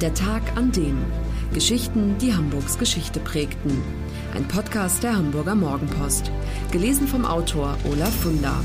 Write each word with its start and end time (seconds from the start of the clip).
Der 0.00 0.12
Tag 0.12 0.56
an 0.56 0.72
dem. 0.72 1.04
Geschichten, 1.52 2.18
die 2.18 2.34
Hamburgs 2.34 2.78
Geschichte 2.78 3.20
prägten. 3.20 3.80
Ein 4.34 4.46
Podcast 4.48 5.04
der 5.04 5.14
Hamburger 5.14 5.54
Morgenpost. 5.54 6.32
Gelesen 6.72 7.06
vom 7.06 7.24
Autor 7.24 7.78
Olaf 7.84 8.12
Funder. 8.12 8.60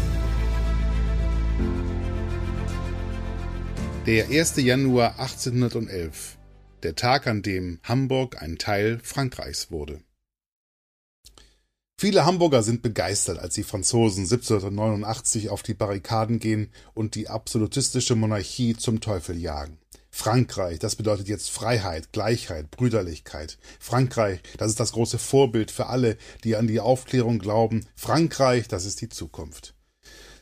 Der 4.08 4.28
1. 4.30 4.56
Januar 4.58 5.20
1811. 5.20 6.40
Der 6.82 6.96
Tag, 6.96 7.28
an 7.28 7.44
dem 7.44 7.80
Hamburg 7.84 8.42
ein 8.42 8.58
Teil 8.58 9.00
Frankreichs 9.04 9.70
wurde. 9.70 10.02
Viele 12.00 12.26
Hamburger 12.26 12.64
sind 12.64 12.82
begeistert, 12.82 13.38
als 13.38 13.54
die 13.54 13.64
Franzosen 13.64 14.24
1789 14.24 15.50
auf 15.50 15.62
die 15.62 15.76
Barrikaden 15.76 16.40
gehen 16.40 16.72
und 16.96 17.14
die 17.14 17.30
absolutistische 17.30 18.16
Monarchie 18.16 18.76
zum 18.76 19.00
Teufel 19.00 19.38
jagen. 19.38 19.78
Frankreich, 20.20 20.80
das 20.80 20.98
bedeutet 20.98 21.30
jetzt 21.30 21.50
Freiheit, 21.50 22.12
Gleichheit, 22.12 22.72
Brüderlichkeit. 22.72 23.58
Frankreich, 23.80 24.42
das 24.58 24.72
ist 24.72 24.80
das 24.82 24.92
große 24.92 25.18
Vorbild 25.18 25.72
für 25.72 25.86
alle, 25.86 26.18
die 26.44 26.58
an 26.58 26.68
die 26.68 26.82
Aufklärung 26.82 27.40
glauben. 27.40 27.86
Frankreich, 27.96 28.68
das 28.68 28.84
ist 28.84 29.00
die 29.00 29.08
Zukunft. 29.08 29.76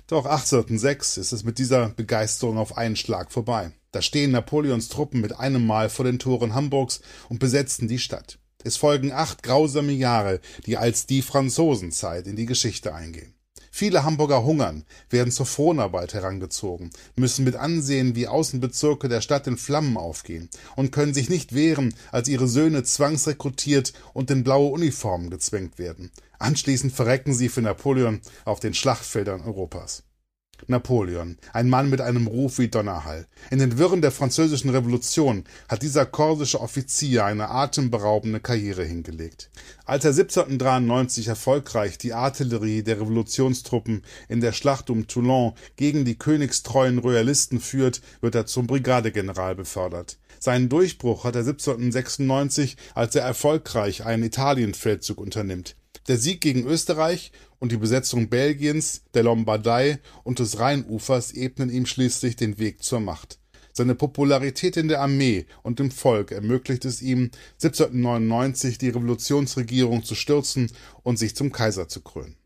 Doch 0.07 0.25
1806 0.25 1.17
ist 1.17 1.31
es 1.31 1.43
mit 1.43 1.59
dieser 1.59 1.89
Begeisterung 1.89 2.57
auf 2.57 2.75
einen 2.75 2.95
Schlag 2.95 3.31
vorbei. 3.31 3.69
Da 3.91 4.01
stehen 4.01 4.31
Napoleons 4.31 4.89
Truppen 4.89 5.21
mit 5.21 5.37
einem 5.37 5.67
Mal 5.67 5.89
vor 5.89 6.05
den 6.05 6.17
Toren 6.17 6.55
Hamburgs 6.55 7.01
und 7.29 7.37
besetzen 7.37 7.87
die 7.87 7.99
Stadt. 7.99 8.39
Es 8.63 8.77
folgen 8.77 9.11
acht 9.11 9.43
grausame 9.43 9.93
Jahre, 9.93 10.41
die 10.65 10.77
als 10.77 11.05
die 11.05 11.21
Franzosenzeit 11.21 12.25
in 12.25 12.35
die 12.35 12.47
Geschichte 12.47 12.95
eingehen. 12.95 13.36
Viele 13.79 14.03
Hamburger 14.03 14.43
hungern, 14.43 14.85
werden 15.11 15.31
zur 15.31 15.45
Fronarbeit 15.45 16.15
herangezogen, 16.15 16.89
müssen 17.15 17.45
mit 17.45 17.55
ansehen, 17.55 18.15
wie 18.15 18.27
Außenbezirke 18.27 19.07
der 19.07 19.21
Stadt 19.21 19.45
in 19.45 19.55
Flammen 19.55 19.97
aufgehen 19.97 20.49
und 20.75 20.91
können 20.91 21.13
sich 21.13 21.29
nicht 21.29 21.53
wehren, 21.53 21.93
als 22.11 22.27
ihre 22.27 22.47
Söhne 22.47 22.81
zwangsrekrutiert 22.81 23.93
und 24.15 24.31
in 24.31 24.43
blaue 24.43 24.71
Uniformen 24.71 25.29
gezwängt 25.29 25.77
werden. 25.77 26.09
Anschließend 26.39 26.91
verrecken 26.91 27.35
sie 27.35 27.49
für 27.49 27.61
Napoleon 27.61 28.21
auf 28.45 28.59
den 28.59 28.73
Schlachtfeldern 28.73 29.41
Europas. 29.41 30.06
Napoleon, 30.67 31.37
ein 31.53 31.69
Mann 31.69 31.89
mit 31.89 32.01
einem 32.01 32.27
Ruf 32.27 32.57
wie 32.57 32.67
Donnerhall. 32.67 33.27
In 33.51 33.59
den 33.59 33.77
Wirren 33.77 34.01
der 34.01 34.11
französischen 34.11 34.69
Revolution 34.69 35.43
hat 35.69 35.83
dieser 35.83 36.05
korsische 36.05 36.59
Offizier 36.59 37.25
eine 37.25 37.49
atemberaubende 37.49 38.39
Karriere 38.39 38.83
hingelegt. 38.83 39.49
Als 39.85 40.03
er 40.03 40.11
1793 40.11 41.27
erfolgreich 41.27 41.97
die 41.97 42.13
Artillerie 42.13 42.83
der 42.83 42.99
Revolutionstruppen 42.99 44.03
in 44.27 44.41
der 44.41 44.51
Schlacht 44.51 44.89
um 44.89 45.07
Toulon 45.07 45.53
gegen 45.75 46.03
die 46.03 46.17
königstreuen 46.17 46.97
Royalisten 46.97 47.59
führt, 47.59 48.01
wird 48.21 48.35
er 48.35 48.45
zum 48.45 48.67
Brigadegeneral 48.67 49.55
befördert. 49.55 50.17
Seinen 50.39 50.69
Durchbruch 50.69 51.23
hat 51.23 51.35
er 51.35 51.41
1796, 51.41 52.77
als 52.93 53.15
er 53.15 53.23
erfolgreich 53.23 54.05
einen 54.05 54.23
Italienfeldzug 54.23 55.19
unternimmt. 55.19 55.75
Der 56.07 56.17
Sieg 56.17 56.39
gegen 56.39 56.65
Österreich 56.65 57.31
und 57.59 57.71
die 57.71 57.77
Besetzung 57.77 58.29
Belgiens, 58.29 59.03
der 59.13 59.23
Lombardei 59.23 59.99
und 60.23 60.39
des 60.39 60.59
Rheinufers 60.59 61.31
ebnen 61.31 61.69
ihm 61.69 61.85
schließlich 61.85 62.35
den 62.35 62.59
Weg 62.59 62.83
zur 62.83 62.99
Macht. 62.99 63.39
Seine 63.73 63.93
Popularität 63.93 64.75
in 64.75 64.87
der 64.87 65.01
Armee 65.01 65.45
und 65.61 65.79
im 65.79 65.91
Volk 65.91 66.31
ermöglicht 66.31 66.83
es 66.85 67.01
ihm, 67.01 67.29
1799 67.61 68.79
die 68.79 68.89
Revolutionsregierung 68.89 70.03
zu 70.03 70.15
stürzen 70.15 70.71
und 71.03 71.17
sich 71.19 71.35
zum 71.35 71.51
Kaiser 71.51 71.87
zu 71.87 72.01
krönen. 72.01 72.37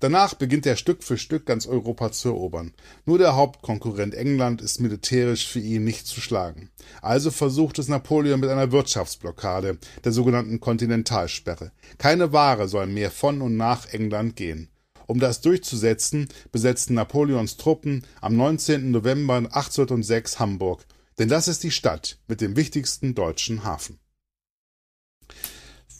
Danach 0.00 0.34
beginnt 0.34 0.66
er 0.66 0.76
Stück 0.76 1.02
für 1.02 1.18
Stück 1.18 1.46
ganz 1.46 1.66
Europa 1.66 2.12
zu 2.12 2.28
erobern. 2.28 2.72
Nur 3.04 3.18
der 3.18 3.36
Hauptkonkurrent 3.36 4.14
England 4.14 4.60
ist 4.60 4.80
militärisch 4.80 5.46
für 5.46 5.60
ihn 5.60 5.84
nicht 5.84 6.06
zu 6.06 6.20
schlagen. 6.20 6.70
Also 7.02 7.30
versucht 7.30 7.78
es 7.78 7.88
Napoleon 7.88 8.40
mit 8.40 8.50
einer 8.50 8.72
Wirtschaftsblockade, 8.72 9.78
der 10.04 10.12
sogenannten 10.12 10.60
Kontinentalsperre. 10.60 11.72
Keine 11.98 12.32
Ware 12.32 12.68
soll 12.68 12.86
mehr 12.86 13.10
von 13.10 13.42
und 13.42 13.56
nach 13.56 13.86
England 13.92 14.36
gehen. 14.36 14.68
Um 15.06 15.20
das 15.20 15.40
durchzusetzen, 15.40 16.28
besetzten 16.50 16.94
Napoleons 16.94 17.56
Truppen 17.56 18.04
am 18.20 18.36
19. 18.36 18.90
November 18.90 19.36
1806 19.36 20.40
Hamburg, 20.40 20.84
denn 21.18 21.28
das 21.28 21.48
ist 21.48 21.62
die 21.62 21.70
Stadt 21.70 22.18
mit 22.26 22.40
dem 22.40 22.56
wichtigsten 22.56 23.14
deutschen 23.14 23.64
Hafen. 23.64 23.98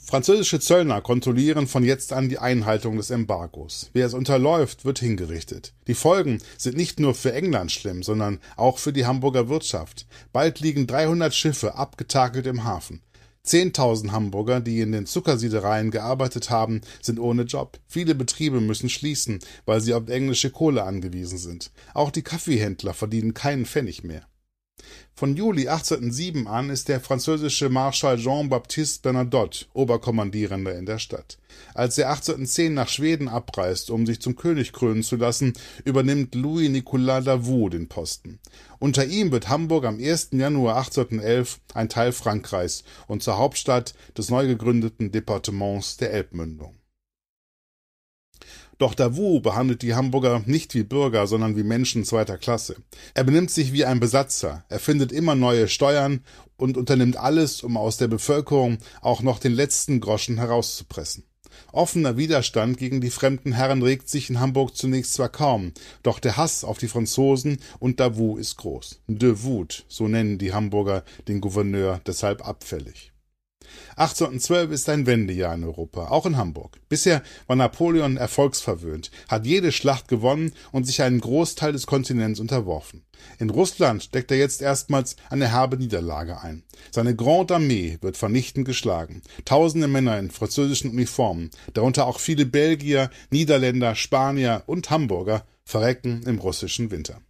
Französische 0.09 0.61
Zöllner 0.61 1.00
kontrollieren 1.00 1.67
von 1.67 1.83
jetzt 1.83 2.12
an 2.12 2.28
die 2.28 2.39
Einhaltung 2.39 2.97
des 2.97 3.11
Embargos. 3.11 3.91
Wer 3.93 4.06
es 4.06 4.15
unterläuft, 4.15 4.84
wird 4.84 5.00
hingerichtet. 5.00 5.75
Die 5.89 5.94
Folgen 5.94 6.41
sind 6.56 6.77
nicht 6.77 7.00
nur 7.00 7.12
für 7.12 7.33
England 7.33 7.72
schlimm, 7.72 8.05
sondern 8.05 8.39
auch 8.55 8.78
für 8.78 8.93
die 8.93 9.05
Hamburger 9.05 9.49
Wirtschaft. 9.49 10.06
Bald 10.33 10.61
liegen 10.61 10.87
300 10.87 11.34
Schiffe 11.34 11.75
abgetakelt 11.75 12.47
im 12.47 12.62
Hafen. 12.62 13.03
Zehntausend 13.43 14.12
Hamburger, 14.12 14.61
die 14.61 14.81
in 14.81 14.93
den 14.93 15.06
Zuckersiedereien 15.06 15.91
gearbeitet 15.91 16.50
haben, 16.50 16.83
sind 17.03 17.19
ohne 17.19 17.43
Job. 17.43 17.81
Viele 17.88 18.15
Betriebe 18.15 18.61
müssen 18.61 18.88
schließen, 18.88 19.41
weil 19.65 19.81
sie 19.81 19.93
auf 19.93 20.09
englische 20.09 20.50
Kohle 20.50 20.84
angewiesen 20.84 21.38
sind. 21.38 21.73
Auch 21.94 22.12
die 22.12 22.23
Kaffeehändler 22.23 22.94
verdienen 22.94 23.34
keinen 23.34 23.67
Pfennig 23.67 24.05
mehr. 24.05 24.23
Von 25.14 25.34
Juli 25.34 25.69
1807 25.69 26.47
an 26.47 26.69
ist 26.69 26.88
der 26.88 27.00
französische 27.00 27.70
Marschall 27.70 28.19
Jean-Baptiste 28.19 29.00
Bernadotte 29.02 29.64
Oberkommandierender 29.72 30.76
in 30.76 30.84
der 30.84 30.98
Stadt. 30.98 31.38
Als 31.72 31.97
er 31.97 32.10
1810 32.10 32.74
nach 32.74 32.88
Schweden 32.88 33.28
abreist, 33.28 33.91
um 33.91 34.04
sich 34.04 34.20
zum 34.20 34.36
König 34.36 34.72
krönen 34.72 35.02
zu 35.02 35.16
lassen, 35.16 35.54
übernimmt 35.84 36.34
Louis-Nicolas 36.34 37.25
Davout 37.25 37.70
den 37.70 37.88
Posten. 37.88 38.38
Unter 38.78 39.06
ihm 39.06 39.32
wird 39.32 39.48
Hamburg 39.48 39.86
am 39.86 39.98
1. 39.98 40.28
Januar 40.32 40.76
1811 40.76 41.60
ein 41.72 41.88
Teil 41.88 42.12
Frankreichs 42.12 42.84
und 43.06 43.22
zur 43.22 43.38
Hauptstadt 43.38 43.94
des 44.19 44.28
neu 44.28 44.46
gegründeten 44.46 45.12
Departements 45.12 45.96
der 45.96 46.12
Elbmündung. 46.12 46.76
Doch 48.78 48.94
Davout 48.94 49.41
behandelt 49.41 49.81
die 49.81 49.94
Hamburger 49.94 50.42
nicht 50.44 50.75
wie 50.75 50.82
Bürger, 50.82 51.26
sondern 51.26 51.56
wie 51.56 51.62
Menschen 51.62 52.04
zweiter 52.04 52.37
Klasse. 52.37 52.76
Er 53.14 53.25
benimmt 53.25 53.50
sich 53.50 53.72
wie 53.72 53.87
ein 53.87 54.00
Besatzer, 54.00 54.64
er 54.69 54.78
findet 54.78 55.12
immer 55.12 55.34
neue 55.34 55.69
Steuern 55.69 56.20
und 56.59 56.76
unternimmt 56.76 57.16
alles, 57.16 57.62
um 57.62 57.78
aus 57.78 57.97
der 57.97 58.09
Bevölkerung 58.09 58.78
auch 59.00 59.22
noch 59.22 59.38
den 59.38 59.53
letzten 59.53 60.00
Groschen 60.00 60.37
herauszupressen. 60.37 61.25
Offener 61.72 62.19
Widerstand 62.19 62.76
gegen 62.76 63.00
die 63.00 63.10
fremden 63.10 63.53
Herren 63.53 63.82
regt 63.82 64.10
sich 64.10 64.28
in 64.28 64.41
Hamburg 64.41 64.76
zunächst 64.76 65.14
zwar 65.14 65.31
kaum, 65.31 65.72
doch 66.03 66.19
der 66.19 66.37
Hass 66.37 66.64
auf 66.64 66.76
die 66.76 66.88
Franzosen 66.88 67.58
und 67.78 67.98
Davout 67.98 68.37
ist 68.37 68.56
groß. 68.56 69.00
De 69.06 69.43
Wut, 69.43 69.87
so 69.88 70.06
nennen 70.06 70.37
die 70.37 70.53
Hamburger 70.53 71.03
den 71.28 71.41
Gouverneur 71.41 72.00
deshalb 72.06 72.47
abfällig. 72.47 73.12
1812 73.97 74.71
ist 74.71 74.88
ein 74.88 75.06
Wendejahr 75.06 75.54
in 75.54 75.65
Europa, 75.65 76.09
auch 76.09 76.27
in 76.27 76.37
Hamburg. 76.37 76.78
Bisher 76.88 77.22
war 77.47 77.56
Napoleon 77.56 78.16
erfolgsverwöhnt, 78.16 79.10
hat 79.28 79.47
jede 79.47 79.72
Schlacht 79.72 80.09
gewonnen 80.09 80.53
und 80.72 80.84
sich 80.84 81.03
einen 81.03 81.21
Großteil 81.21 81.72
des 81.72 81.87
Kontinents 81.87 82.41
unterworfen. 82.41 83.05
In 83.38 83.50
Russland 83.50 84.03
steckt 84.03 84.31
er 84.31 84.38
jetzt 84.38 84.62
erstmals 84.62 85.16
eine 85.31 85.49
herbe 85.49 85.76
Niederlage 85.76 86.41
ein. 86.41 86.62
Seine 86.91 87.16
Grande 87.16 87.55
Armee 87.55 87.99
wird 88.00 88.16
vernichtend 88.16 88.66
geschlagen. 88.66 89.22
Tausende 89.44 89.88
Männer 89.88 90.19
in 90.19 90.31
französischen 90.31 90.91
Uniformen, 90.91 91.50
darunter 91.75 92.06
auch 92.06 92.21
viele 92.21 92.47
Belgier, 92.47 93.10
Niederländer, 93.31 93.94
Spanier 93.94 94.62
und 94.66 94.91
Hamburger, 94.91 95.44
verrecken 95.65 96.22
im 96.26 96.38
russischen 96.38 96.91
Winter. 96.91 97.21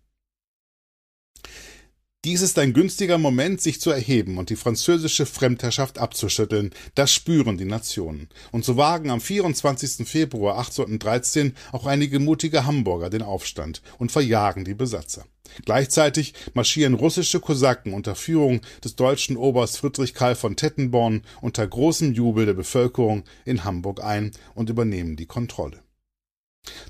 Dies 2.26 2.40
ist 2.40 2.58
ein 2.58 2.72
günstiger 2.72 3.18
Moment, 3.18 3.60
sich 3.60 3.80
zu 3.80 3.92
erheben 3.92 4.36
und 4.36 4.50
die 4.50 4.56
französische 4.56 5.26
Fremdherrschaft 5.26 5.98
abzuschütteln. 5.98 6.72
Das 6.96 7.12
spüren 7.12 7.56
die 7.56 7.66
Nationen. 7.66 8.28
Und 8.50 8.64
so 8.64 8.76
wagen 8.76 9.10
am 9.10 9.20
24. 9.20 10.08
Februar 10.08 10.58
1813 10.58 11.54
auch 11.70 11.86
einige 11.86 12.18
mutige 12.18 12.66
Hamburger 12.66 13.10
den 13.10 13.22
Aufstand 13.22 13.80
und 13.98 14.10
verjagen 14.10 14.64
die 14.64 14.74
Besatzer. 14.74 15.24
Gleichzeitig 15.66 16.34
marschieren 16.52 16.94
russische 16.94 17.38
Kosaken 17.38 17.94
unter 17.94 18.16
Führung 18.16 18.60
des 18.82 18.96
deutschen 18.96 19.36
Oberst 19.36 19.78
Friedrich 19.78 20.12
Karl 20.12 20.34
von 20.34 20.56
Tettenborn 20.56 21.22
unter 21.42 21.64
großem 21.64 22.12
Jubel 22.12 22.44
der 22.44 22.54
Bevölkerung 22.54 23.22
in 23.44 23.62
Hamburg 23.62 24.02
ein 24.02 24.32
und 24.56 24.68
übernehmen 24.68 25.14
die 25.14 25.26
Kontrolle. 25.26 25.80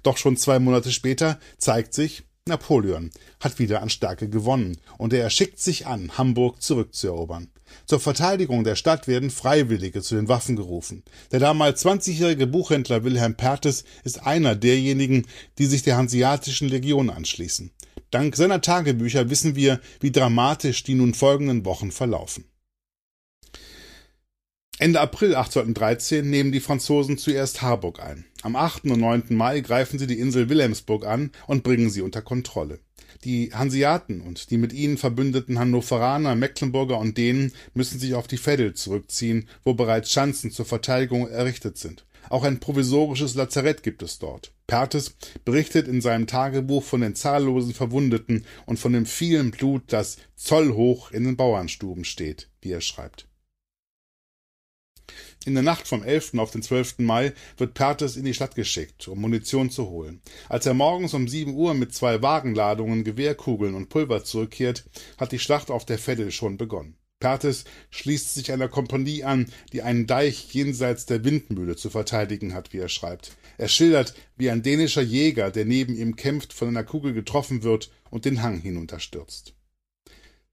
Doch 0.03 0.17
schon 0.17 0.39
zwei 0.39 0.59
Monate 0.59 0.93
später 0.93 1.39
zeigt 1.59 1.93
sich, 1.93 2.25
Napoleon 2.49 3.11
hat 3.41 3.59
wieder 3.59 3.83
an 3.83 3.91
Stärke 3.91 4.29
gewonnen 4.29 4.79
und 4.99 5.13
er 5.13 5.31
schickt 5.31 5.59
sich 5.59 5.87
an, 5.87 6.17
Hamburg 6.17 6.63
zurückzuerobern. 6.63 7.51
Zur 7.87 7.99
Verteidigung 7.99 8.63
der 8.63 8.77
Stadt 8.77 9.09
werden 9.09 9.31
Freiwillige 9.31 10.01
zu 10.01 10.15
den 10.15 10.29
Waffen 10.29 10.55
gerufen. 10.55 11.03
Der 11.33 11.41
damals 11.41 11.85
20-jährige 11.85 12.47
Buchhändler 12.47 13.03
Wilhelm 13.03 13.35
Pertes 13.35 13.83
ist 14.05 14.25
einer 14.25 14.55
derjenigen, 14.55 15.27
die 15.59 15.67
sich 15.67 15.83
der 15.83 15.97
Hanseatischen 15.97 16.69
Legion 16.69 17.11
anschließen. 17.11 17.73
Dank 18.13 18.37
seiner 18.37 18.61
Tagebücher 18.61 19.29
wissen 19.29 19.57
wir, 19.57 19.81
wie 19.99 20.13
dramatisch 20.13 20.85
die 20.85 20.95
nun 20.95 21.15
folgenden 21.15 21.65
Wochen 21.65 21.91
verlaufen. 21.91 22.45
Ende 24.79 25.01
April 25.01 25.35
1813 25.35 26.29
nehmen 26.29 26.53
die 26.53 26.61
Franzosen 26.61 27.19
zuerst 27.19 27.63
Harburg 27.63 27.99
ein. 27.99 28.27
Am 28.47 28.55
8. 28.55 28.85
und 28.85 29.01
9. 29.01 29.25
Mai 29.31 29.59
greifen 29.59 29.99
sie 29.99 30.07
die 30.07 30.21
Insel 30.21 30.49
Wilhelmsburg 30.49 31.05
an 31.05 31.33
und 31.49 31.65
bringen 31.65 31.91
sie 31.91 32.01
unter 32.01 32.23
Kontrolle. 32.23 32.79
Die 33.25 33.53
Hanseaten 33.53 34.21
und 34.21 34.53
die 34.53 34.57
mit 34.57 34.73
ihnen 34.73 34.99
verbündeten 34.99 35.59
Hannoveraner, 35.59 36.37
Mecklenburger 36.37 36.97
und 37.01 37.19
Dänen 37.19 37.51
müssen 37.75 37.99
sich 37.99 38.15
auf 38.15 38.29
die 38.29 38.39
Veddel 38.39 38.75
zurückziehen, 38.75 39.49
wo 39.65 39.75
bereits 39.75 40.13
Schanzen 40.13 40.53
zur 40.53 40.65
Verteidigung 40.65 41.29
errichtet 41.29 41.77
sind. 41.77 42.07
Auch 42.31 42.45
ein 42.45 42.61
provisorisches 42.61 43.35
Lazarett 43.35 43.83
gibt 43.83 44.05
es 44.05 44.21
dort. 44.21 44.53
Perthes 44.69 45.17
berichtet 45.45 45.89
in 45.89 46.01
seinem 46.01 46.29
Tagebuch 46.29 46.85
von 46.85 47.01
den 47.01 47.17
zahllosen 47.17 47.75
Verwundeten 47.75 48.45
und 48.65 48.79
von 48.79 48.93
dem 48.93 49.07
vielen 49.07 49.51
Blut, 49.51 49.83
das 49.89 50.19
zollhoch 50.37 51.11
in 51.11 51.25
den 51.25 51.37
Bauernstuben 51.37 52.05
steht, 52.05 52.49
wie 52.63 52.71
er 52.71 52.81
schreibt. 52.81 53.27
In 55.47 55.55
der 55.55 55.63
Nacht 55.63 55.87
vom 55.87 56.03
11. 56.03 56.35
auf 56.39 56.51
den 56.51 56.61
12. 56.61 56.99
Mai 56.99 57.33
wird 57.57 57.75
Perthes 57.75 58.17
in 58.17 58.25
die 58.25 58.35
Stadt 58.35 58.57
geschickt, 58.57 59.07
um 59.07 59.21
Munition 59.21 59.71
zu 59.71 59.89
holen. 59.89 60.21
Als 60.49 60.67
er 60.67 60.75
morgens 60.75 61.15
um 61.15 61.29
7 61.29 61.55
Uhr 61.55 61.73
mit 61.73 61.95
zwei 61.95 62.21
Wagenladungen 62.21 63.05
Gewehrkugeln 63.05 63.77
und 63.77 63.89
Pulver 63.89 64.25
zurückkehrt, 64.25 64.87
hat 65.19 65.31
die 65.31 65.39
Schlacht 65.39 65.71
auf 65.71 65.85
der 65.85 65.99
Veddel 65.99 66.33
schon 66.33 66.57
begonnen. 66.57 66.97
Perthes 67.21 67.63
schließt 67.91 68.35
sich 68.35 68.51
einer 68.51 68.67
Kompanie 68.67 69.23
an, 69.23 69.47
die 69.73 69.83
einen 69.83 70.09
Deich 70.09 70.53
jenseits 70.53 71.07
der 71.07 71.23
Windmühle 71.23 71.77
zu 71.77 71.91
verteidigen 71.91 72.53
hat, 72.53 72.73
wie 72.73 72.79
er 72.79 72.89
schreibt. 72.89 73.37
Er 73.57 73.69
schildert, 73.69 74.15
wie 74.37 74.51
ein 74.51 74.65
dänischer 74.65 75.03
Jäger, 75.03 75.53
der 75.53 75.65
neben 75.65 75.97
ihm 75.97 76.17
kämpft, 76.17 76.55
von 76.55 76.67
einer 76.67 76.83
Kugel 76.83 77.13
getroffen 77.13 77.63
wird 77.63 77.93
und 78.11 78.25
den 78.25 78.43
Hang 78.43 78.61
hinunterstürzt. 78.61 79.55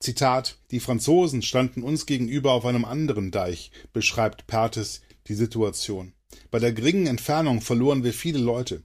Zitat 0.03 0.57
Die 0.71 0.81
Franzosen 0.81 1.41
standen 1.41 1.81
uns 1.81 2.05
gegenüber 2.05 2.51
auf 2.51 2.65
einem 2.65 2.83
anderen 2.83 3.31
Deich, 3.31 3.71
beschreibt 3.93 4.47
Perthes 4.47 5.01
die 5.27 5.33
Situation. 5.33 6.11
Bei 6.51 6.59
der 6.59 6.73
geringen 6.73 7.07
Entfernung 7.07 7.61
verloren 7.61 8.03
wir 8.03 8.11
viele 8.11 8.39
Leute. 8.39 8.83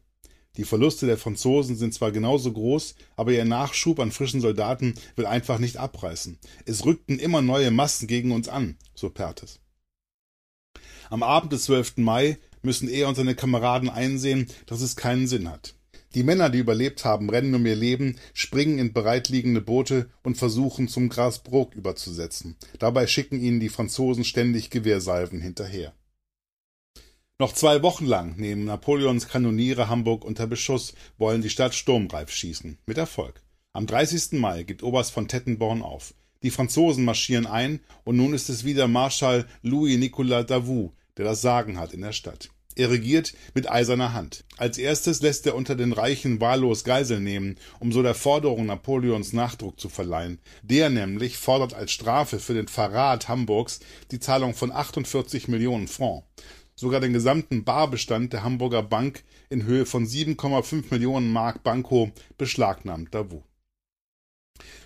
Die 0.56 0.62
Verluste 0.62 1.06
der 1.06 1.18
Franzosen 1.18 1.74
sind 1.74 1.92
zwar 1.92 2.12
genauso 2.12 2.52
groß, 2.52 2.94
aber 3.16 3.32
ihr 3.32 3.44
Nachschub 3.44 3.98
an 3.98 4.12
frischen 4.12 4.40
Soldaten 4.40 4.94
will 5.16 5.26
einfach 5.26 5.58
nicht 5.58 5.76
abreißen. 5.76 6.38
Es 6.66 6.84
rückten 6.84 7.18
immer 7.18 7.42
neue 7.42 7.72
Massen 7.72 8.06
gegen 8.06 8.30
uns 8.30 8.48
an, 8.48 8.76
so 8.94 9.10
Perthes. 9.10 9.58
Am 11.10 11.24
Abend 11.24 11.52
des 11.52 11.64
12. 11.64 11.96
Mai 11.96 12.38
müssen 12.62 12.88
er 12.88 13.08
und 13.08 13.16
seine 13.16 13.34
Kameraden 13.34 13.88
einsehen, 13.88 14.46
dass 14.66 14.82
es 14.82 14.94
keinen 14.94 15.26
Sinn 15.26 15.50
hat. 15.50 15.74
Die 16.18 16.24
Männer, 16.24 16.50
die 16.50 16.58
überlebt 16.58 17.04
haben, 17.04 17.30
rennen 17.30 17.54
um 17.54 17.64
ihr 17.64 17.76
Leben, 17.76 18.16
springen 18.34 18.80
in 18.80 18.92
bereitliegende 18.92 19.60
Boote 19.60 20.10
und 20.24 20.36
versuchen, 20.36 20.88
zum 20.88 21.08
Grasbrook 21.08 21.76
überzusetzen. 21.76 22.56
Dabei 22.80 23.06
schicken 23.06 23.38
ihnen 23.38 23.60
die 23.60 23.68
Franzosen 23.68 24.24
ständig 24.24 24.68
Gewehrsalven 24.70 25.40
hinterher. 25.40 25.94
Noch 27.38 27.52
zwei 27.52 27.84
Wochen 27.84 28.04
lang 28.04 28.34
nehmen 28.36 28.64
Napoleons 28.64 29.28
Kanoniere 29.28 29.88
Hamburg 29.88 30.24
unter 30.24 30.48
Beschuss, 30.48 30.92
wollen 31.18 31.40
die 31.40 31.50
Stadt 31.50 31.76
sturmreif 31.76 32.32
schießen. 32.32 32.78
Mit 32.84 32.98
Erfolg. 32.98 33.40
Am 33.72 33.86
30. 33.86 34.40
Mai 34.40 34.64
gibt 34.64 34.82
Oberst 34.82 35.12
von 35.12 35.28
Tettenborn 35.28 35.82
auf. 35.82 36.14
Die 36.42 36.50
Franzosen 36.50 37.04
marschieren 37.04 37.46
ein 37.46 37.78
und 38.02 38.16
nun 38.16 38.34
ist 38.34 38.48
es 38.48 38.64
wieder 38.64 38.88
Marschall 38.88 39.46
Louis-Nicolas 39.62 40.46
Davout, 40.46 40.94
der 41.16 41.26
das 41.26 41.42
Sagen 41.42 41.78
hat 41.78 41.94
in 41.94 42.00
der 42.00 42.10
Stadt. 42.10 42.50
Er 42.78 42.90
regiert 42.90 43.34
mit 43.54 43.68
eiserner 43.68 44.12
Hand. 44.12 44.44
Als 44.56 44.78
erstes 44.78 45.20
lässt 45.20 45.44
er 45.46 45.56
unter 45.56 45.74
den 45.74 45.92
Reichen 45.92 46.40
wahllos 46.40 46.84
Geisel 46.84 47.18
nehmen, 47.18 47.56
um 47.80 47.90
so 47.90 48.04
der 48.04 48.14
Forderung 48.14 48.66
Napoleons 48.66 49.32
Nachdruck 49.32 49.80
zu 49.80 49.88
verleihen. 49.88 50.38
Der 50.62 50.88
nämlich 50.88 51.38
fordert 51.38 51.74
als 51.74 51.90
Strafe 51.90 52.38
für 52.38 52.54
den 52.54 52.68
Verrat 52.68 53.26
Hamburgs 53.26 53.80
die 54.12 54.20
Zahlung 54.20 54.54
von 54.54 54.70
48 54.70 55.48
Millionen 55.48 55.88
Francs. 55.88 56.24
Sogar 56.76 57.00
den 57.00 57.12
gesamten 57.12 57.64
Barbestand 57.64 58.32
der 58.32 58.44
Hamburger 58.44 58.84
Bank 58.84 59.24
in 59.50 59.64
Höhe 59.64 59.84
von 59.84 60.06
7,5 60.06 60.84
Millionen 60.92 61.32
Mark 61.32 61.64
Banco 61.64 62.12
beschlagnahmt 62.36 63.12
Davout. 63.12 63.42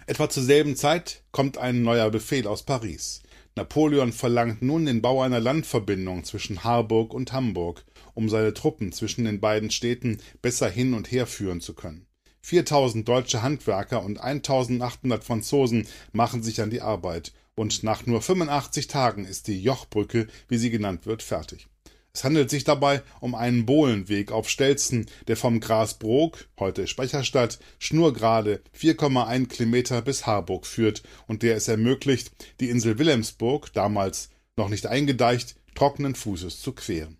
Etwa 0.06 0.30
zur 0.30 0.44
selben 0.44 0.76
Zeit 0.76 1.24
kommt 1.30 1.58
ein 1.58 1.82
neuer 1.82 2.10
Befehl 2.10 2.46
aus 2.46 2.62
Paris. 2.62 3.21
Napoleon 3.54 4.12
verlangt 4.12 4.62
nun 4.62 4.86
den 4.86 5.02
Bau 5.02 5.20
einer 5.20 5.40
Landverbindung 5.40 6.24
zwischen 6.24 6.64
Harburg 6.64 7.12
und 7.12 7.32
Hamburg, 7.34 7.84
um 8.14 8.30
seine 8.30 8.54
Truppen 8.54 8.92
zwischen 8.92 9.24
den 9.24 9.40
beiden 9.40 9.70
Städten 9.70 10.18
besser 10.40 10.70
hin 10.70 10.94
und 10.94 11.12
her 11.12 11.26
führen 11.26 11.60
zu 11.60 11.74
können. 11.74 12.06
4000 12.40 13.06
deutsche 13.06 13.42
Handwerker 13.42 14.02
und 14.02 14.18
1800 14.18 15.22
Franzosen 15.22 15.86
machen 16.12 16.42
sich 16.42 16.60
an 16.60 16.70
die 16.70 16.80
Arbeit, 16.80 17.32
und 17.54 17.82
nach 17.82 18.06
nur 18.06 18.22
85 18.22 18.86
Tagen 18.86 19.26
ist 19.26 19.46
die 19.46 19.62
Jochbrücke, 19.62 20.26
wie 20.48 20.56
sie 20.56 20.70
genannt 20.70 21.04
wird, 21.04 21.22
fertig. 21.22 21.68
Es 22.14 22.24
handelt 22.24 22.50
sich 22.50 22.64
dabei 22.64 23.02
um 23.20 23.34
einen 23.34 23.64
Bohlenweg 23.64 24.32
auf 24.32 24.50
Stelzen, 24.50 25.06
der 25.28 25.36
vom 25.36 25.60
Grasbrook, 25.60 26.46
heute 26.58 26.86
Speicherstadt, 26.86 27.58
schnurgerade 27.78 28.60
4,1 28.78 29.46
Kilometer 29.46 30.02
bis 30.02 30.26
Harburg 30.26 30.66
führt 30.66 31.02
und 31.26 31.42
der 31.42 31.56
es 31.56 31.68
ermöglicht, 31.68 32.30
die 32.60 32.68
Insel 32.68 32.98
Wilhelmsburg, 32.98 33.72
damals 33.72 34.28
noch 34.56 34.68
nicht 34.68 34.86
eingedeicht, 34.86 35.56
trockenen 35.74 36.14
Fußes 36.14 36.60
zu 36.60 36.72
queren. 36.72 37.16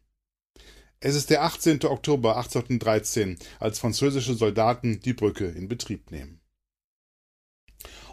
Es 1.00 1.14
ist 1.14 1.30
der 1.30 1.42
18. 1.42 1.84
Oktober 1.84 2.36
1813, 2.36 3.38
als 3.60 3.78
französische 3.78 4.34
Soldaten 4.34 5.00
die 5.00 5.14
Brücke 5.14 5.46
in 5.46 5.68
Betrieb 5.68 6.10
nehmen. 6.10 6.42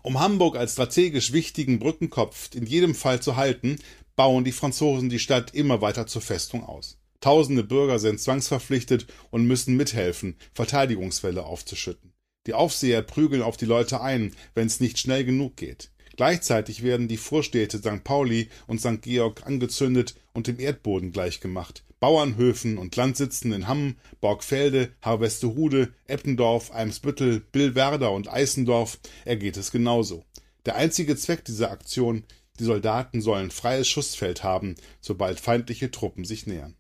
Um 0.02 0.20
Hamburg 0.20 0.56
als 0.56 0.74
strategisch 0.74 1.34
wichtigen 1.34 1.78
Brückenkopf 1.78 2.56
in 2.56 2.66
jedem 2.66 2.96
Fall 2.96 3.22
zu 3.22 3.36
halten, 3.36 3.76
bauen 4.20 4.44
die 4.44 4.52
Franzosen 4.52 5.08
die 5.08 5.18
Stadt 5.18 5.54
immer 5.54 5.80
weiter 5.80 6.06
zur 6.06 6.22
Festung 6.22 6.66
aus. 6.66 7.00
Tausende 7.22 7.64
Bürger 7.64 8.00
sind 8.00 8.20
zwangsverpflichtet 8.20 9.08
und 9.32 9.48
müssen 9.48 9.78
mithelfen, 9.78 10.36
Verteidigungswelle 10.54 11.46
aufzuschütten. 11.46 12.12
Die 12.46 12.54
Aufseher 12.54 13.02
prügeln 13.02 13.42
auf 13.42 13.56
die 13.56 13.64
Leute 13.64 14.02
ein, 14.02 14.36
wenn 14.56 14.68
es 14.68 14.82
nicht 14.82 15.00
schnell 15.00 15.24
genug 15.24 15.56
geht. 15.56 15.94
Gleichzeitig 16.18 16.84
werden 16.84 17.08
die 17.08 17.16
Vorstädte 17.16 17.78
St. 17.78 18.04
Pauli 18.04 18.50
und 18.68 18.82
St. 18.82 19.02
Georg 19.02 19.48
angezündet 19.48 20.16
und 20.34 20.48
dem 20.48 20.60
Erdboden 20.60 21.14
gleichgemacht. 21.14 21.86
Bauernhöfen 22.02 22.78
und 22.78 22.98
Landsitzen 22.98 23.54
in 23.54 23.70
Hamm, 23.70 23.96
Borgfelde, 24.20 24.92
Harvestehude, 25.02 25.94
Eppendorf, 26.08 26.72
Eimsbüttel, 26.72 27.40
Billwerder 27.40 28.12
und 28.12 28.30
Eisendorf 28.30 29.00
ergeht 29.24 29.56
es 29.56 29.72
genauso. 29.72 30.26
Der 30.66 30.76
einzige 30.76 31.16
Zweck 31.16 31.46
dieser 31.46 31.72
Aktion 31.72 32.26
die 32.60 32.66
Soldaten 32.66 33.22
sollen 33.22 33.52
freies 33.52 33.88
Schussfeld 33.88 34.44
haben, 34.44 34.76
sobald 35.02 35.40
feindliche 35.40 35.92
Truppen 35.92 36.26
sich 36.26 36.46
nähern. 36.46 36.76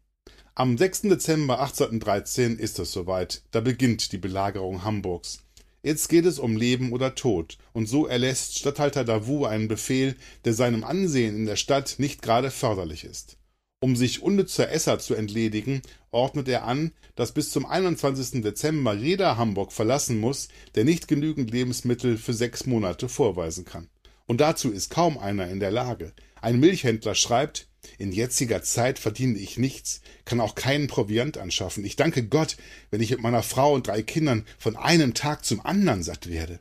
Am 0.56 0.78
6. 0.78 1.04
Dezember 1.04 1.60
1813 1.62 2.60
ist 2.60 2.80
es 2.80 2.92
soweit, 2.92 3.44
da 3.52 3.62
beginnt 3.62 4.12
die 4.12 4.18
Belagerung 4.18 4.84
Hamburgs. 4.84 5.40
Jetzt 5.82 6.10
geht 6.10 6.26
es 6.26 6.40
um 6.40 6.58
Leben 6.58 6.92
oder 6.92 7.16
Tod, 7.16 7.58
und 7.72 7.88
so 7.88 8.06
erlässt 8.06 8.60
Statthalter 8.60 9.06
Davout 9.06 9.46
einen 9.46 9.70
Befehl, 9.70 10.16
der 10.44 10.54
seinem 10.54 10.84
Ansehen 10.84 11.38
in 11.38 11.46
der 11.46 11.56
Stadt 11.56 11.96
nicht 11.98 12.22
gerade 12.22 12.52
förderlich 12.52 13.06
ist. 13.06 13.38
Um 13.82 13.96
sich 13.96 14.22
unnützer 14.22 14.70
Esser 14.70 15.00
zu 15.00 15.16
entledigen, 15.16 15.82
ordnet 16.12 16.50
er 16.50 16.66
an, 16.66 16.92
dass 17.16 17.32
bis 17.32 17.52
zum 17.52 17.66
21. 17.66 18.42
Dezember 18.42 18.94
jeder 18.94 19.38
Hamburg 19.38 19.72
verlassen 19.72 20.20
muss, 20.20 20.50
der 20.76 20.84
nicht 20.84 21.08
genügend 21.08 21.52
Lebensmittel 21.52 22.18
für 22.18 22.34
sechs 22.34 22.66
Monate 22.66 23.08
vorweisen 23.08 23.64
kann. 23.64 23.88
Und 24.30 24.42
dazu 24.42 24.72
ist 24.72 24.92
kaum 24.92 25.18
einer 25.18 25.48
in 25.48 25.60
der 25.60 25.72
Lage. 25.72 26.14
Ein 26.40 26.60
Milchhändler 26.60 27.16
schreibt, 27.16 27.68
in 27.98 28.12
jetziger 28.12 28.62
Zeit 28.62 29.00
verdiene 29.00 29.40
ich 29.40 29.58
nichts, 29.58 30.02
kann 30.24 30.40
auch 30.40 30.54
keinen 30.54 30.86
Proviant 30.86 31.40
anschaffen. 31.40 31.84
Ich 31.84 31.96
danke 31.96 32.24
Gott, 32.28 32.56
wenn 32.92 33.02
ich 33.02 33.10
mit 33.10 33.22
meiner 33.22 33.42
Frau 33.42 33.74
und 33.74 33.88
drei 33.88 34.04
Kindern 34.04 34.46
von 34.60 34.76
einem 34.76 35.16
Tag 35.16 35.46
zum 35.46 35.66
anderen 35.66 36.04
satt 36.04 36.30
werde. 36.30 36.60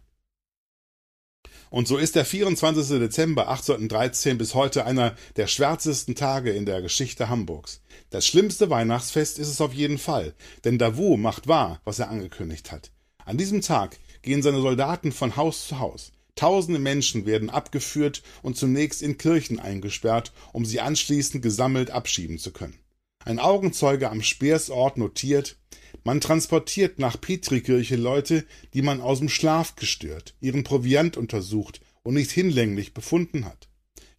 Und 1.69 1.87
so 1.87 1.99
ist 1.99 2.17
der 2.17 2.25
24. 2.25 3.01
Dezember 3.01 3.51
1813 3.51 4.39
bis 4.39 4.55
heute 4.55 4.87
einer 4.87 5.15
der 5.37 5.47
schwärzesten 5.47 6.15
Tage 6.15 6.53
in 6.53 6.65
der 6.65 6.81
Geschichte 6.81 7.29
Hamburgs. 7.29 7.83
Das 8.09 8.27
schlimmste 8.27 8.71
Weihnachtsfest 8.71 9.39
ist 9.39 9.49
es 9.49 9.61
auf 9.61 9.75
jeden 9.75 9.99
Fall, 9.99 10.33
denn 10.65 10.79
Davout 10.79 11.19
macht 11.19 11.49
wahr, 11.49 11.83
was 11.85 11.99
er 11.99 12.09
angekündigt 12.09 12.73
hat. 12.73 12.93
An 13.27 13.37
diesem 13.37 13.61
Tag 13.61 13.99
gehen 14.23 14.43
seine 14.43 14.63
Soldaten 14.63 15.13
von 15.13 15.37
Haus 15.37 15.69
zu 15.69 15.81
Haus. 15.81 16.13
Tausende 16.38 16.78
Menschen 16.78 17.26
werden 17.26 17.50
abgeführt 17.50 18.23
und 18.42 18.57
zunächst 18.57 19.02
in 19.02 19.18
Kirchen 19.18 19.59
eingesperrt, 19.59 20.33
um 20.52 20.64
sie 20.64 20.78
anschließend 20.78 21.42
gesammelt 21.42 21.90
abschieben 21.90 22.38
zu 22.38 22.52
können. 22.52 22.78
Ein 23.25 23.40
Augenzeuge 23.40 24.09
am 24.09 24.23
Speersort 24.23 24.99
notiert, 24.99 25.57
man 26.04 26.21
transportiert 26.21 27.00
nach 27.00 27.21
Petrikirche 27.21 27.97
Leute, 27.97 28.45
die 28.73 28.83
man 28.83 29.00
aus 29.00 29.18
dem 29.18 29.28
Schlaf 29.28 29.75
gestört, 29.75 30.37
ihren 30.40 30.62
Proviant 30.62 31.16
untersucht 31.16 31.80
und 32.04 32.14
nicht 32.14 32.30
hinlänglich 32.30 32.95
befunden 32.95 33.45
hat. 33.45 33.68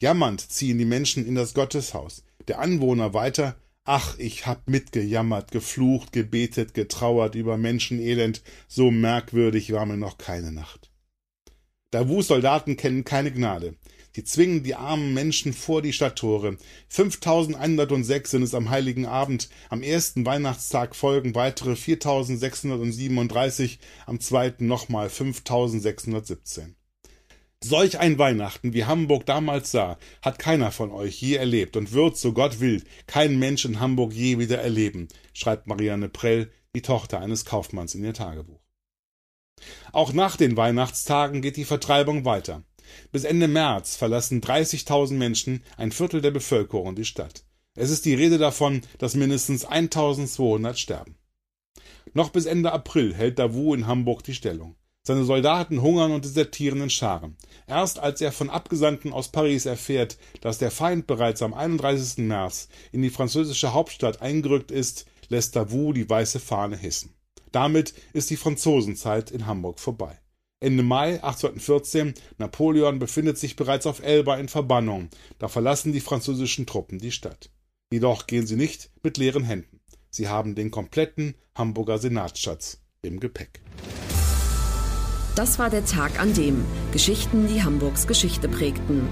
Jammernd 0.02 0.42
ziehen 0.42 0.78
die 0.78 0.84
Menschen 0.84 1.26
in 1.26 1.36
das 1.36 1.54
Gotteshaus. 1.54 2.26
Der 2.50 2.60
Anwohner 2.60 3.14
weiter, 3.14 3.56
ach, 3.86 4.20
ich 4.20 4.46
hab 4.46 4.68
mitgejammert, 4.70 5.52
geflucht, 5.52 6.12
gebetet, 6.12 6.74
getrauert 6.74 7.36
über 7.36 7.56
Menschenelend, 7.56 8.42
so 8.68 8.92
merkwürdig 8.92 9.72
war 9.72 9.86
mir 9.86 9.96
noch 9.96 10.18
keine 10.18 10.52
Nacht. 10.52 10.89
Davus 11.92 12.28
Soldaten 12.28 12.78
kennen 12.78 13.04
keine 13.04 13.32
Gnade. 13.32 13.76
Die 14.16 14.24
zwingen 14.24 14.64
die 14.64 14.76
armen 14.76 15.14
Menschen 15.14 15.54
vor 15.54 15.82
die 15.82 15.94
Stadttore. 15.94 16.58
5106 16.88 18.32
sind 18.32 18.44
es 18.44 18.54
am 18.54 18.70
heiligen 18.70 19.06
Abend. 19.06 19.50
Am 19.70 19.82
ersten 19.82 20.26
Weihnachtstag 20.26 20.96
folgen 20.96 21.36
weitere 21.36 21.76
4637. 21.76 23.80
Am 24.06 24.20
zweiten 24.20 24.68
nochmal 24.68 25.10
5617. 25.10 26.76
Solch 27.62 28.00
ein 28.00 28.18
Weihnachten, 28.18 28.74
wie 28.74 28.86
Hamburg 28.86 29.26
damals 29.26 29.72
sah, 29.72 29.98
hat 30.22 30.40
keiner 30.40 30.72
von 30.72 30.92
euch 30.92 31.22
je 31.22 31.36
erlebt 31.36 31.76
und 31.76 31.92
wird, 31.92 32.18
so 32.18 32.32
Gott 32.32 32.62
will, 32.62 32.82
kein 33.06 33.38
Mensch 33.38 33.66
in 33.66 33.82
Hamburg 33.82 34.14
je 34.14 34.40
wieder 34.40 34.60
erleben, 34.60 35.10
schreibt 35.34 35.68
Marianne 35.68 36.08
Prell, 36.08 36.50
die 36.74 36.82
Tochter 36.82 37.20
eines 37.20 37.44
Kaufmanns 37.44 37.96
in 37.96 38.06
ihr 38.06 38.14
Tagebuch. 38.14 38.59
Auch 39.92 40.14
nach 40.14 40.36
den 40.36 40.58
Weihnachtstagen 40.58 41.42
geht 41.42 41.58
die 41.58 41.66
Vertreibung 41.66 42.26
weiter. 42.26 42.64
Bis 43.12 43.24
Ende 43.24 43.48
März 43.48 43.96
verlassen 43.96 44.42
30.000 44.42 45.14
Menschen, 45.14 45.64
ein 45.78 45.92
Viertel 45.92 46.22
der 46.22 46.32
Bevölkerung, 46.32 46.96
die 46.96 47.06
Stadt. 47.06 47.44
Es 47.76 47.92
ist 47.92 48.06
die 48.06 48.16
Rede 48.16 48.38
davon, 48.38 48.82
dass 48.98 49.16
mindestens 49.16 49.66
1200 49.66 50.78
sterben. 50.78 51.16
Noch 52.14 52.30
bis 52.30 52.46
Ende 52.46 52.72
April 52.72 53.14
hält 53.14 53.40
Davout 53.40 53.76
in 53.76 53.88
Hamburg 53.88 54.24
die 54.24 54.34
Stellung. 54.34 54.76
Seine 55.02 55.24
Soldaten 55.24 55.82
hungern 55.82 56.12
und 56.12 56.26
desertieren 56.26 56.82
in 56.82 56.90
Scharen. 56.90 57.38
Erst 57.68 58.00
als 58.00 58.22
er 58.22 58.32
von 58.32 58.50
Abgesandten 58.50 59.14
aus 59.14 59.30
Paris 59.30 59.66
erfährt, 59.66 60.18
dass 60.42 60.58
der 60.58 60.72
Feind 60.72 61.08
bereits 61.08 61.42
am 61.42 61.54
31. 61.54 62.26
März 62.26 62.68
in 62.92 63.02
die 63.02 63.10
französische 63.10 63.74
Hauptstadt 63.74 64.22
eingerückt 64.22 64.72
ist, 64.72 65.06
lässt 65.30 65.56
Davout 65.56 65.94
die 65.94 66.10
weiße 66.10 66.40
Fahne 66.40 66.76
hissen. 66.76 67.14
Damit 67.52 67.94
ist 68.14 68.30
die 68.30 68.38
Franzosenzeit 68.38 69.32
in 69.32 69.46
Hamburg 69.46 69.80
vorbei. 69.80 70.20
Ende 70.62 70.84
Mai 70.84 71.24
1814, 71.24 72.14
Napoleon 72.38 73.00
befindet 73.00 73.38
sich 73.38 73.56
bereits 73.56 73.86
auf 73.86 74.04
Elba 74.04 74.38
in 74.38 74.50
Verbannung. 74.50 75.10
Da 75.38 75.48
verlassen 75.48 75.94
die 75.94 76.02
französischen 76.02 76.66
Truppen 76.66 77.00
die 77.00 77.12
Stadt. 77.12 77.50
Jedoch 77.92 78.28
gehen 78.28 78.46
sie 78.46 78.58
nicht 78.58 78.92
mit 79.02 79.18
leeren 79.18 79.44
Händen. 79.44 79.80
Sie 80.10 80.28
haben 80.28 80.56
den 80.56 80.70
kompletten 80.70 81.36
Hamburger 81.56 81.98
Senatsschatz 81.98 82.82
im 83.02 83.20
Gepäck. 83.20 83.62
Das 85.36 85.58
war 85.58 85.70
der 85.70 85.86
Tag 85.86 86.20
an 86.20 86.34
dem 86.34 86.66
Geschichten, 86.92 87.48
die 87.48 87.64
Hamburgs 87.64 88.08
Geschichte 88.08 88.50
prägten. 88.50 89.08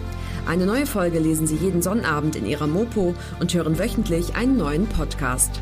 Eine 0.45 0.65
neue 0.65 0.85
Folge 0.85 1.19
lesen 1.19 1.47
Sie 1.47 1.55
jeden 1.55 1.81
Sonnabend 1.81 2.35
in 2.35 2.45
Ihrer 2.45 2.67
Mopo 2.67 3.15
und 3.39 3.53
hören 3.53 3.79
wöchentlich 3.79 4.35
einen 4.35 4.57
neuen 4.57 4.87
Podcast. 4.87 5.61